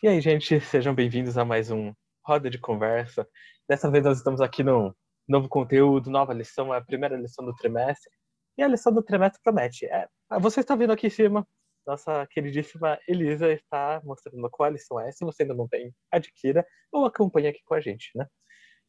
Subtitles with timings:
[0.00, 1.92] E aí, gente, sejam bem-vindos a mais um
[2.24, 3.28] Roda de Conversa.
[3.68, 8.08] Dessa vez nós estamos aqui no novo conteúdo, nova lição, a primeira lição do trimestre.
[8.56, 9.86] E a lição do trimestre promete.
[9.86, 10.06] É,
[10.40, 11.44] você está vendo aqui em cima,
[11.84, 15.10] nossa queridíssima Elisa está mostrando qual a lição é.
[15.10, 18.24] Se você ainda não tem, adquira ou acompanhe aqui com a gente, né?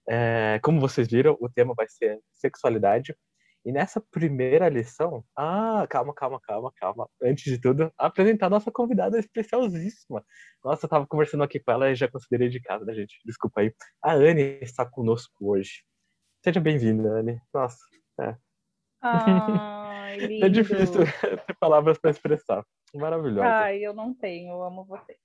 [0.08, 3.16] É, como vocês viram, o tema vai ser sexualidade.
[3.66, 7.10] E nessa primeira lição, ah, calma, calma, calma, calma.
[7.22, 10.24] Antes de tudo, apresentar a nossa convidada especialíssima.
[10.64, 13.20] Nossa, eu tava conversando aqui com ela e já considerei de casa, né, gente?
[13.26, 13.74] Desculpa aí.
[14.02, 15.84] A Anne está conosco hoje.
[16.44, 17.42] Seja bem-vinda, Anne.
[17.54, 17.78] Nossa,
[18.22, 18.38] é.
[19.02, 21.02] Ai, é difícil
[21.46, 22.66] ter palavras para expressar.
[22.94, 23.46] Maravilhosa.
[23.46, 25.18] Ai, eu não tenho, eu amo você.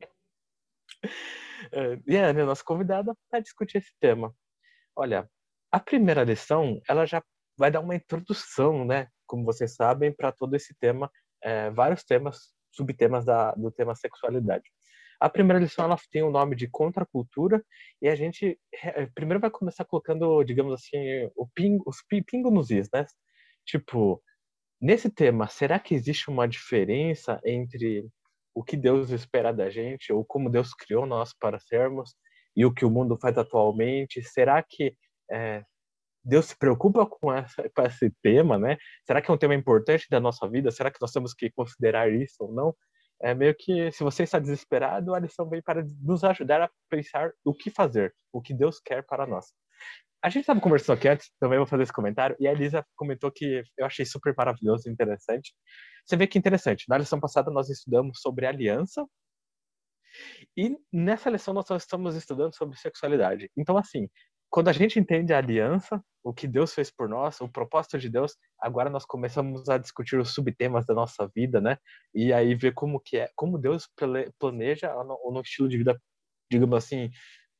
[1.73, 4.35] É, e a Anne, nossa convidada, para discutir esse tema.
[4.97, 5.29] Olha,
[5.73, 7.23] a primeira lição, ela já
[7.57, 9.09] vai dar uma introdução, né?
[9.27, 11.11] Como vocês sabem, para todo esse tema,
[11.43, 14.65] é, vários temas, subtemas da, do tema sexualidade.
[15.21, 17.65] A primeira lição ela tem o nome de contracultura
[18.03, 20.99] e a gente é, primeiro vai começar colocando, digamos assim,
[21.37, 23.07] o ping, os pingo nos is, né?
[23.65, 24.23] Tipo,
[24.81, 28.07] nesse tema, será que existe uma diferença entre
[28.55, 32.15] o que Deus espera da gente ou como Deus criou nós para sermos
[32.57, 34.23] e o que o mundo faz atualmente?
[34.23, 34.97] Será que
[35.31, 35.65] é,
[36.25, 38.77] Deus se preocupa com, essa, com esse tema, né?
[39.05, 40.71] Será que é um tema importante da nossa vida?
[40.71, 42.75] Será que nós temos que considerar isso ou não?
[43.23, 47.31] É meio que, se você está desesperado, a lição vem para nos ajudar a pensar
[47.45, 49.53] o que fazer, o que Deus quer para nós.
[50.23, 53.31] A gente estava conversando aqui antes, também vou fazer esse comentário, e a Elisa comentou
[53.31, 55.55] que eu achei super maravilhoso interessante.
[56.05, 59.07] Você vê que interessante, na lição passada nós estudamos sobre aliança,
[60.57, 63.51] e nessa lição nós estamos estudando sobre sexualidade.
[63.57, 64.09] Então, assim,
[64.55, 68.09] quando a gente entende a aliança, o que Deus fez por nós, o propósito de
[68.09, 71.77] Deus, agora nós começamos a discutir os subtemas da nossa vida, né?
[72.15, 73.89] E aí ver como que é, como Deus
[74.39, 76.01] planeja o no estilo de vida,
[76.49, 77.11] digamos assim,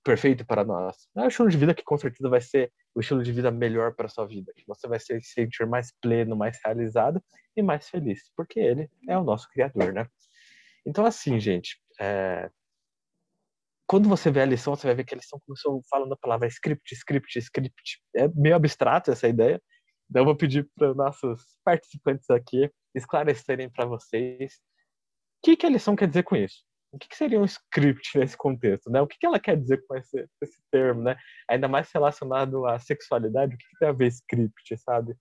[0.05, 1.09] perfeito para nós.
[1.17, 3.97] É um estilo de vida que com certeza vai ser o estilo de vida melhor
[3.97, 7.21] para sua vida, você vai se sentir mais pleno, mais realizado
[7.57, 10.07] e mais feliz, porque Ele é o nosso Criador, né?
[10.87, 12.49] Então assim, gente, é,
[13.95, 16.49] quando você vê a lição, você vai ver que a lição começou falando a palavra
[16.49, 18.03] script, script, script.
[18.17, 19.63] É meio abstrato essa ideia.
[20.11, 25.71] Então eu vou pedir para nossos participantes aqui esclarecerem para vocês o que, que a
[25.71, 26.65] lição quer dizer com isso.
[26.91, 29.01] O que, que seria um script nesse contexto, né?
[29.01, 31.17] O que, que ela quer dizer com esse, esse termo, né?
[31.49, 35.15] Ainda mais relacionado à sexualidade, o que, que tem a ver script, sabe?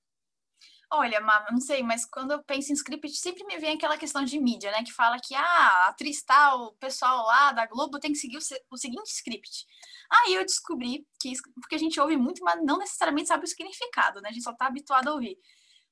[0.96, 4.24] Olha, Mama, não sei, mas quando eu penso em script, sempre me vem aquela questão
[4.24, 4.84] de mídia, né?
[4.84, 8.38] Que fala que, ah, a atriz tal, o pessoal lá da Globo tem que seguir
[8.38, 9.66] o, o seguinte script.
[10.12, 14.22] Aí eu descobri que, porque a gente ouve muito, mas não necessariamente sabe o significado,
[14.22, 14.30] né?
[14.30, 15.36] A gente só tá habituado a ouvir.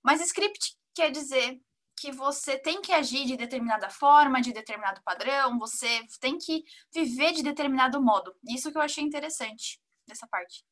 [0.04, 1.60] Mas script quer dizer
[2.00, 6.64] que você tem que agir de determinada forma, de determinado padrão, você tem que
[6.94, 8.36] viver de determinado modo.
[8.48, 10.64] Isso que eu achei interessante dessa parte.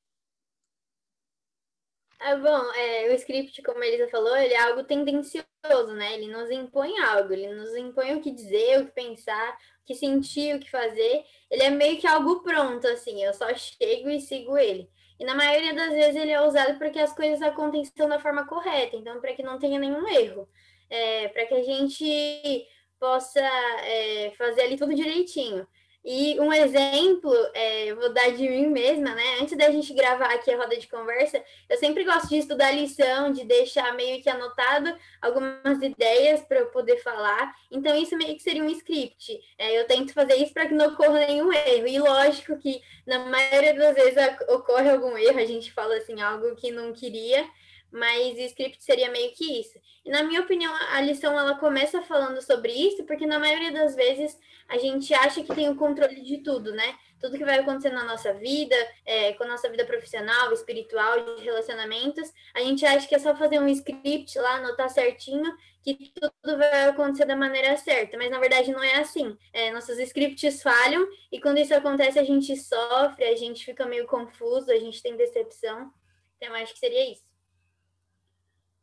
[2.21, 6.15] Ah, bom, é, o script, como a Elisa falou, ele é algo tendencioso, né?
[6.15, 9.95] Ele nos impõe algo, ele nos impõe o que dizer, o que pensar, o que
[9.95, 11.23] sentir, o que fazer.
[11.49, 14.89] Ele é meio que algo pronto, assim, eu só chego e sigo ele.
[15.17, 18.45] E na maioria das vezes ele é usado para que as coisas aconteçam da forma
[18.45, 20.47] correta, então para que não tenha nenhum erro.
[20.89, 22.67] É, para que a gente
[22.99, 25.65] possa é, fazer ali tudo direitinho.
[26.03, 29.39] E um exemplo, é, vou dar de mim mesma, né?
[29.41, 33.33] Antes da gente gravar aqui a roda de conversa, eu sempre gosto de estudar lição,
[33.33, 37.53] de deixar meio que anotado algumas ideias para eu poder falar.
[37.69, 39.39] Então, isso meio que seria um script.
[39.57, 41.87] É, eu tento fazer isso para que não ocorra nenhum erro.
[41.87, 44.17] E lógico que na maioria das vezes
[44.47, 47.45] ocorre algum erro, a gente fala assim, algo que não queria
[47.91, 49.79] mas script seria meio que isso.
[50.05, 53.95] E na minha opinião, a lição ela começa falando sobre isso, porque na maioria das
[53.95, 56.95] vezes a gente acha que tem o controle de tudo, né?
[57.19, 61.43] Tudo que vai acontecer na nossa vida, é, com a nossa vida profissional, espiritual, de
[61.43, 65.51] relacionamentos, a gente acha que é só fazer um script lá, anotar certinho,
[65.83, 69.37] que tudo vai acontecer da maneira certa, mas na verdade não é assim.
[69.51, 74.05] É, nossos scripts falham e quando isso acontece a gente sofre, a gente fica meio
[74.05, 75.91] confuso, a gente tem decepção.
[76.37, 77.28] Então, acho que seria isso.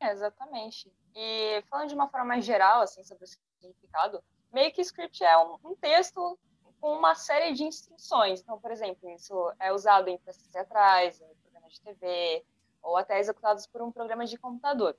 [0.00, 0.92] É, exatamente.
[1.14, 4.22] E falando de uma forma mais geral, assim, sobre o significado,
[4.52, 6.38] meio que script é um, um texto
[6.80, 8.40] com uma série de instruções.
[8.40, 12.44] Então, por exemplo, isso é usado em peças teatrais, em programas de TV,
[12.82, 14.96] ou até executados por um programa de computador.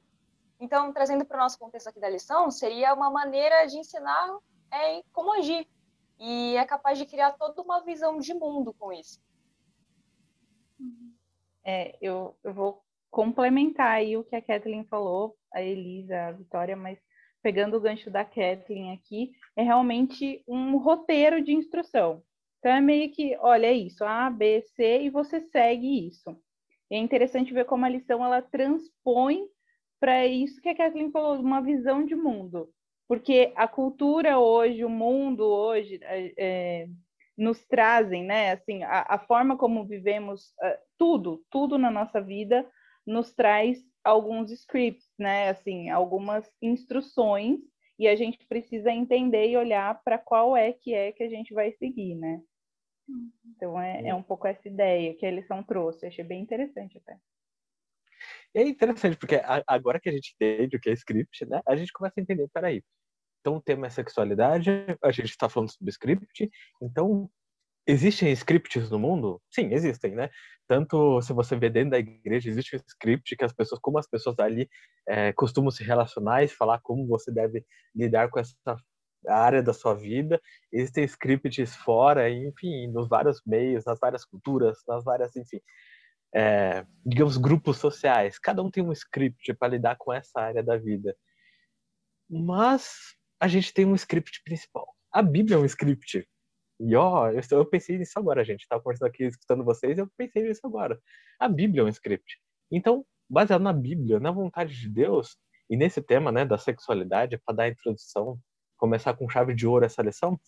[0.60, 4.38] Então, trazendo para o nosso contexto aqui da lição, seria uma maneira de ensinar
[4.72, 5.68] é, como agir.
[6.20, 9.22] E é capaz de criar toda uma visão de mundo com isso.
[11.64, 12.84] É, eu, eu vou
[13.18, 17.00] complementar aí o que a Kathleen falou, a Elisa, a Vitória, mas
[17.42, 22.22] pegando o gancho da Kathleen aqui, é realmente um roteiro de instrução.
[22.60, 26.40] Então é meio que, olha, é isso, A, B, C, e você segue isso.
[26.92, 29.48] E é interessante ver como a lição ela transpõe
[30.00, 32.70] para isso que a Kathleen falou, uma visão de mundo.
[33.08, 36.88] Porque a cultura hoje, o mundo hoje, é, é
[37.36, 38.52] nos trazem, né?
[38.52, 42.64] Assim, a, a forma como vivemos uh, tudo, tudo na nossa vida
[43.08, 45.50] nos traz alguns scripts, né?
[45.50, 47.60] Assim, algumas instruções
[47.98, 51.54] e a gente precisa entender e olhar para qual é que é que a gente
[51.54, 52.42] vai seguir, né?
[53.08, 53.32] Uhum.
[53.56, 57.18] Então é, é um pouco essa ideia que a lição trouxe, achei bem interessante até.
[58.54, 61.94] É interessante, porque agora que a gente entende o que é script, né, a gente
[61.94, 62.84] começa a entender, peraí,
[63.40, 64.70] então o tema é sexualidade,
[65.02, 66.50] a gente está falando sobre script,
[66.82, 67.30] então
[67.88, 69.42] existem scripts no mundo?
[69.50, 70.30] Sim, existem, né?
[70.68, 74.08] Tanto se você vê dentro da igreja, existe um script que as pessoas, como as
[74.08, 74.70] pessoas ali
[75.08, 78.54] é, costumam se relacionar e falar como você deve lidar com essa
[79.28, 80.42] área da sua vida.
[80.72, 85.62] Existem scripts fora, enfim, nos vários meios, nas várias culturas, nas várias, enfim,
[86.36, 88.38] é, digamos, grupos sociais.
[88.38, 91.16] Cada um tem um script para lidar com essa área da vida.
[92.30, 94.88] Mas a gente tem um script principal.
[95.12, 96.28] A Bíblia é um script
[96.80, 98.62] e ó, eu, eu pensei nisso agora, gente.
[98.62, 101.00] Estava conversando aqui, escutando vocês, eu pensei nisso agora.
[101.40, 102.40] A Bíblia é um script.
[102.72, 105.38] Então, baseado na Bíblia, na vontade de Deus,
[105.70, 108.40] e nesse tema, né, da sexualidade, para dar a introdução,
[108.78, 110.40] começar com chave de ouro essa lição,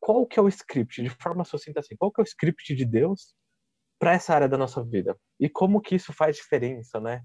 [0.00, 2.84] qual que é o script, de forma sucinta assim, qual que é o script de
[2.84, 3.34] Deus
[4.00, 5.16] para essa área da nossa vida?
[5.38, 7.22] E como que isso faz diferença, né,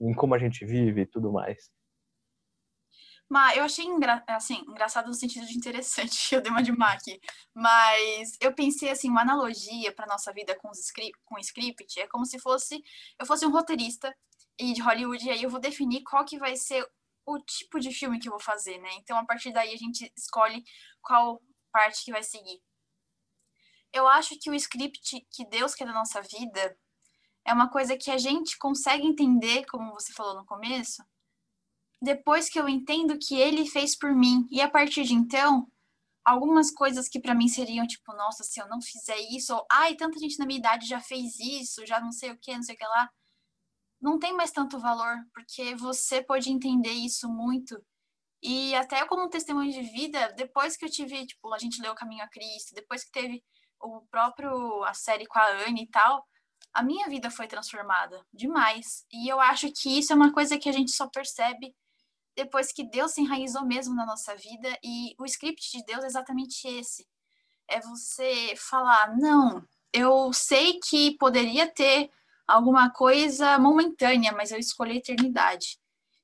[0.00, 1.70] em como a gente vive e tudo mais?
[3.28, 7.02] Mas eu achei engra assim, engraçado no sentido de interessante, eu dei uma de Mac.
[7.54, 12.06] Mas eu pensei assim, uma analogia para nossa vida com, os script, com script é
[12.06, 12.82] como se fosse
[13.18, 14.14] eu fosse um roteirista
[14.58, 16.86] e de Hollywood, e aí eu vou definir qual que vai ser
[17.26, 18.90] o tipo de filme que eu vou fazer, né?
[18.98, 20.62] Então, a partir daí, a gente escolhe
[21.02, 21.42] qual
[21.72, 22.62] parte que vai seguir.
[23.92, 26.76] Eu acho que o script que Deus quer da nossa vida
[27.44, 31.02] é uma coisa que a gente consegue entender, como você falou no começo,
[32.00, 34.46] depois que eu entendo o que ele fez por mim.
[34.50, 35.70] E a partir de então,
[36.24, 39.94] algumas coisas que para mim seriam tipo, nossa, se eu não fizer isso, ou ai,
[39.94, 42.74] tanta gente na minha idade já fez isso, já não sei o que, não sei
[42.74, 43.10] o que lá,
[44.00, 47.82] não tem mais tanto valor, porque você pode entender isso muito.
[48.42, 51.92] E até como um testemunho de vida, depois que eu tive, tipo, a gente leu
[51.92, 53.42] o Caminho a Cristo, depois que teve
[53.80, 56.26] o próprio a série com a Anne e tal,
[56.74, 59.06] a minha vida foi transformada demais.
[59.12, 61.74] E eu acho que isso é uma coisa que a gente só percebe
[62.36, 66.06] depois que Deus se enraizou mesmo na nossa vida e o script de Deus é
[66.06, 67.06] exatamente esse.
[67.68, 72.10] É você falar, não, eu sei que poderia ter
[72.46, 75.78] alguma coisa momentânea, mas eu escolhi a eternidade.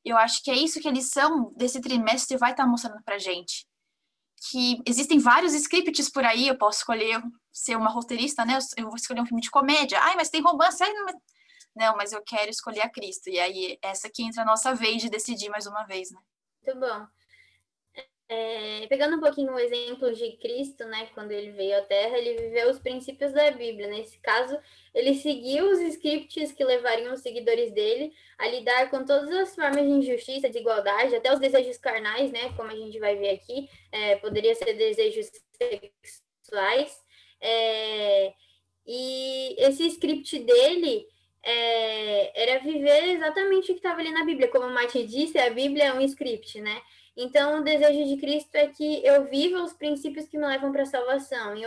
[0.05, 3.67] Eu acho que é isso que a lição desse trimestre vai estar mostrando pra gente.
[4.51, 7.23] Que existem vários scripts por aí, eu posso escolher
[7.53, 8.59] ser uma roteirista, né?
[8.77, 10.01] Eu vou escolher um filme de comédia.
[10.01, 10.83] Ai, mas tem romance.
[10.83, 11.17] Ai, mas
[11.75, 13.29] não, mas eu quero escolher a Cristo.
[13.31, 16.21] E aí, essa que entra a nossa vez de decidir mais uma vez, né?
[16.65, 17.07] Muito bom.
[18.33, 22.41] É, pegando um pouquinho o exemplo de Cristo, né, quando ele veio à Terra, ele
[22.41, 23.89] viveu os princípios da Bíblia.
[23.89, 24.57] Nesse caso,
[24.95, 29.83] ele seguiu os scripts que levariam os seguidores dele a lidar com todas as formas
[29.83, 33.69] de injustiça, de igualdade, até os desejos carnais, né, como a gente vai ver aqui,
[33.91, 35.29] é, poderia ser desejos
[35.61, 37.03] sexuais.
[37.41, 38.33] É,
[38.87, 41.05] e esse script dele
[41.43, 44.49] é, era viver exatamente o que estava ali na Bíblia.
[44.49, 46.81] Como o Mati disse, a Bíblia é um script, né?
[47.17, 50.83] Então, o desejo de Cristo é que eu viva os princípios que me levam para
[50.83, 51.57] a salvação.
[51.57, 51.65] Em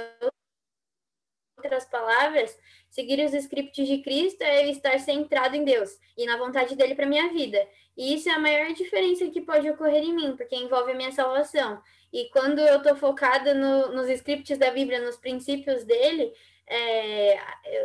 [1.58, 2.58] outras palavras,
[2.90, 7.06] seguir os scripts de Cristo é estar centrado em Deus e na vontade dele para
[7.06, 7.68] minha vida.
[7.96, 11.12] E isso é a maior diferença que pode ocorrer em mim, porque envolve a minha
[11.12, 11.82] salvação.
[12.12, 16.32] E quando eu estou focada no, nos scripts da Bíblia, nos princípios dele,
[16.66, 17.38] é,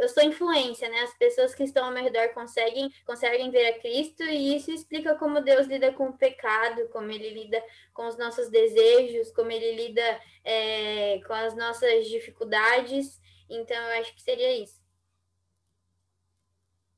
[0.02, 1.00] eu sou influência, né?
[1.00, 5.14] As pessoas que estão ao meu redor conseguem, conseguem ver a Cristo e isso explica
[5.16, 9.73] como Deus lida com o pecado, como ele lida com os nossos desejos, como ele
[9.73, 13.20] lida é, com as nossas dificuldades.
[13.49, 14.78] Então, eu acho que seria isso.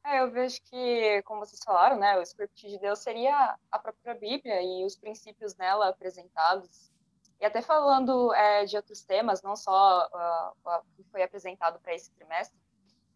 [0.04, 4.14] É, eu vejo que, como vocês falaram, né, o script de Deus seria a própria
[4.14, 6.90] Bíblia e os princípios nela apresentados
[7.40, 11.94] e até falando é, de outros temas, não só uh, o que foi apresentado para
[11.94, 12.59] esse trimestre,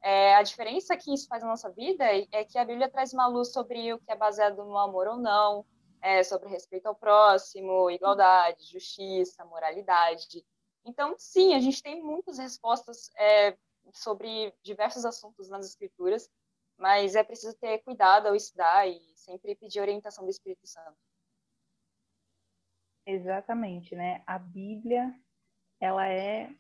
[0.01, 3.13] é, a diferença que isso faz na nossa vida é, é que a Bíblia traz
[3.13, 5.65] uma luz sobre o que é baseado no amor ou não,
[6.01, 10.45] é, sobre respeito ao próximo, igualdade, justiça, moralidade.
[10.85, 13.57] Então, sim, a gente tem muitas respostas é,
[13.93, 16.31] sobre diversos assuntos nas Escrituras,
[16.77, 20.97] mas é preciso ter cuidado ao estudar e sempre pedir orientação do Espírito Santo.
[23.07, 24.23] Exatamente, né?
[24.27, 25.15] A Bíblia,
[25.81, 26.51] ela é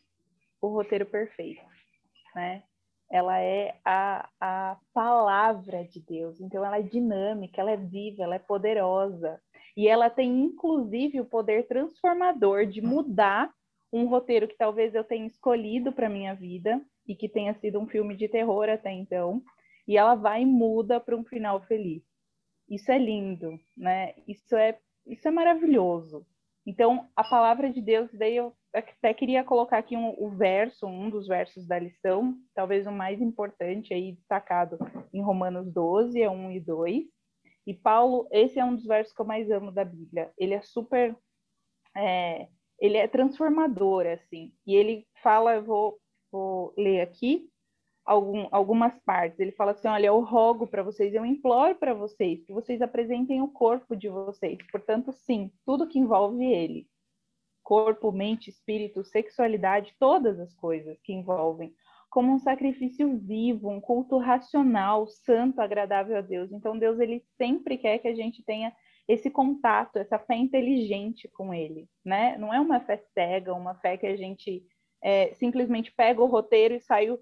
[0.61, 1.63] o roteiro perfeito,
[2.35, 2.65] né?
[3.11, 8.37] Ela é a, a palavra de Deus, então ela é dinâmica, ela é viva, ela
[8.37, 9.41] é poderosa.
[9.77, 13.53] E ela tem, inclusive, o poder transformador de mudar
[13.93, 17.87] um roteiro que talvez eu tenha escolhido para minha vida e que tenha sido um
[17.87, 19.43] filme de terror até então,
[19.87, 22.03] e ela vai e muda para um final feliz.
[22.69, 24.15] Isso é lindo, né?
[24.27, 26.27] Isso é isso é maravilhoso.
[26.67, 31.11] Então, a palavra de Deus, daí eu até queria colocar aqui um, o verso, um
[31.11, 34.79] dos versos da lição, talvez o mais importante aí destacado
[35.13, 37.05] em Romanos 12, 1 é e 2.
[37.67, 40.33] E Paulo, esse é um dos versos que eu mais amo da Bíblia.
[40.39, 41.17] Ele é super,
[41.97, 42.49] é,
[42.81, 44.53] ele é transformador, assim.
[44.67, 45.99] E ele fala, eu vou,
[46.33, 47.49] vou ler aqui,
[48.05, 49.39] algum, algumas partes.
[49.41, 53.43] Ele fala assim: Olha, eu rogo para vocês, eu imploro para vocês que vocês apresentem
[53.43, 54.59] o corpo de vocês.
[54.71, 56.89] Portanto, sim, tudo que envolve ele
[57.65, 61.75] corpo, mente, espírito, sexualidade, todas as coisas que envolvem
[62.11, 66.53] como um sacrifício vivo, um culto racional, santo, agradável a Deus.
[66.53, 68.73] Então Deus ele sempre quer que a gente tenha
[69.09, 72.39] esse contato, essa fé inteligente com Ele, né?
[72.39, 74.65] Não é uma fé cega, uma fé que a gente
[75.03, 77.19] é, simplesmente pega o roteiro e saiu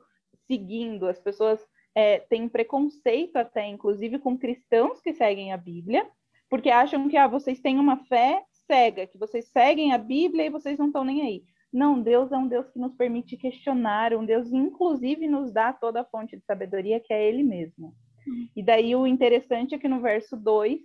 [0.46, 1.06] seguindo.
[1.06, 1.60] As pessoas
[1.94, 6.08] é, têm preconceito até, inclusive, com cristãos que seguem a Bíblia,
[6.48, 10.50] porque acham que ah, vocês têm uma fé cega, que vocês seguem a Bíblia e
[10.50, 11.44] vocês não estão nem aí.
[11.72, 16.02] Não, Deus é um Deus que nos permite questionar, um Deus inclusive nos dá toda
[16.02, 17.94] a fonte de sabedoria que é Ele mesmo.
[18.26, 18.48] Uhum.
[18.54, 20.80] E daí o interessante é que no verso 2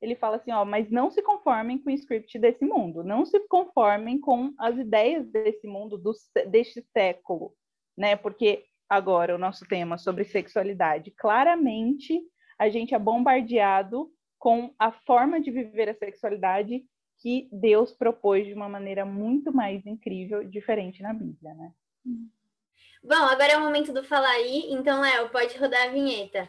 [0.00, 3.38] ele fala assim, ó, mas não se conformem com o script desse mundo, não se
[3.46, 6.12] conformem com as ideias desse mundo, do,
[6.48, 7.54] deste século,
[7.96, 8.16] né?
[8.16, 11.10] Porque agora o nosso tema sobre sexualidade.
[11.12, 12.20] Claramente,
[12.58, 16.84] a gente é bombardeado com a forma de viver a sexualidade
[17.18, 21.72] que Deus propôs de uma maneira muito mais incrível, diferente na Bíblia, né?
[23.02, 26.48] Bom, agora é o momento do Fala Aí, então, Léo, pode rodar a vinheta.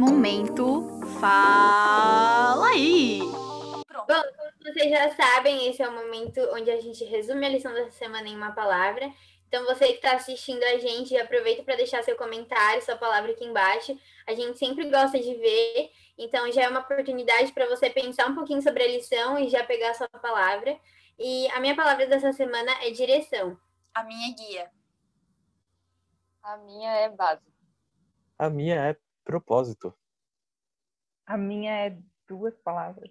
[0.00, 3.20] Momento Fala Aí!
[3.20, 7.72] Bom, como vocês já sabem, esse é o momento onde a gente resume a lição
[7.72, 9.10] dessa semana em uma palavra.
[9.48, 13.44] Então, você que está assistindo a gente, aproveita para deixar seu comentário, sua palavra aqui
[13.44, 13.98] embaixo.
[14.26, 18.34] A gente sempre gosta de ver, então já é uma oportunidade para você pensar um
[18.34, 20.78] pouquinho sobre a lição e já pegar a sua palavra.
[21.18, 23.58] E a minha palavra dessa semana é direção.
[23.94, 24.70] A minha é guia.
[26.42, 27.52] A minha é base.
[28.38, 29.96] A minha é propósito.
[31.24, 31.98] A minha é
[32.28, 33.10] duas palavras.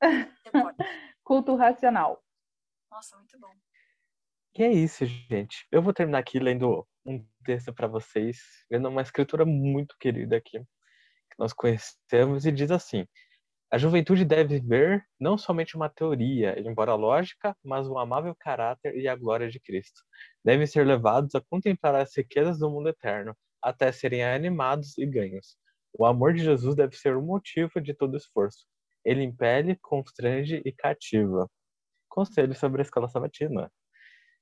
[1.22, 2.22] Culto racional.
[2.90, 3.54] Nossa, muito bom.
[4.54, 5.66] E é isso, gente.
[5.72, 8.38] Eu vou terminar aqui lendo um texto para vocês,
[8.70, 13.06] lendo uma escritura muito querida aqui, que nós conhecemos, e diz assim:
[13.70, 19.08] A juventude deve ver não somente uma teoria, embora lógica, mas o amável caráter e
[19.08, 20.02] a glória de Cristo.
[20.44, 25.56] Devem ser levados a contemplar as riquezas do mundo eterno, até serem animados e ganhos.
[25.98, 28.66] O amor de Jesus deve ser o motivo de todo esforço.
[29.04, 31.48] Ele impele, constrange e cativa.
[32.08, 33.70] Conselho sobre a escola sabatina.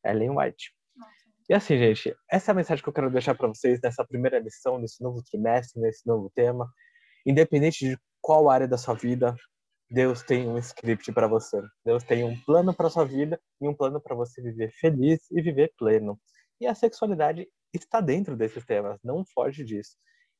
[0.05, 0.73] Ellen White.
[1.49, 4.39] E assim, gente, essa é a mensagem que eu quero deixar para vocês nessa primeira
[4.39, 6.69] lição, nesse novo trimestre, nesse novo tema.
[7.27, 9.35] Independente de qual área da sua vida,
[9.91, 11.61] Deus tem um script para você.
[11.85, 15.43] Deus tem um plano para sua vida e um plano para você viver feliz e
[15.43, 16.21] viver pleno.
[16.61, 19.97] E a sexualidade está dentro desses temas, não foge disso.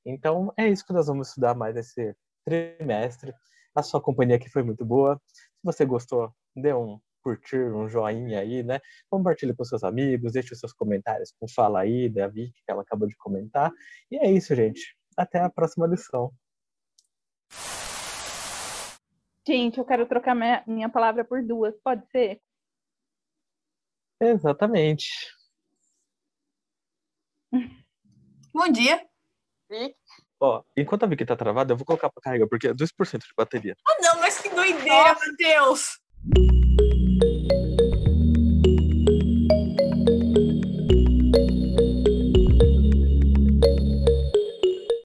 [0.07, 2.15] Então, é isso que nós vamos estudar mais esse
[2.45, 3.35] trimestre.
[3.75, 5.21] A sua companhia aqui foi muito boa.
[5.27, 8.81] Se você gostou, dê um curtir, um joinha aí, né?
[9.09, 12.83] Compartilhe com seus amigos, deixe os seus comentários com Fala aí, da Vicky, que ela
[12.83, 13.73] acabou de comentar.
[14.11, 14.97] E é isso, gente.
[15.17, 16.33] Até a próxima lição.
[19.47, 22.41] Gente, eu quero trocar minha, minha palavra por duas, pode ser?
[24.21, 25.09] Exatamente.
[28.53, 29.05] Bom dia.
[30.41, 33.35] Ó, enquanto a Vicky tá travada, eu vou colocar pra carregar, porque é 2% de
[33.37, 33.77] bateria.
[33.87, 35.27] Ah, não, mas que doideira, Nossa.
[35.27, 36.60] meu Deus!